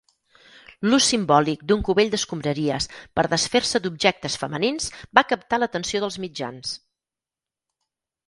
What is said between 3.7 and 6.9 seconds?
d'objectes femenins va captar l'atenció dels mitjans.